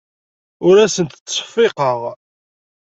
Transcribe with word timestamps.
Ur 0.67 0.75
asent-ttseffiqeɣ. 0.85 1.99